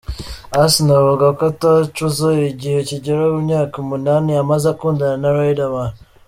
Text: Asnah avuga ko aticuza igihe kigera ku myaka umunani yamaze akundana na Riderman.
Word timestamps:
Asnah 0.61 0.97
avuga 1.01 1.25
ko 1.37 1.41
aticuza 1.51 2.27
igihe 2.51 2.77
kigera 2.89 3.21
ku 3.33 3.37
myaka 3.47 3.75
umunani 3.83 4.27
yamaze 4.37 4.65
akundana 4.73 5.15
na 5.21 5.29
Riderman. 5.35 5.93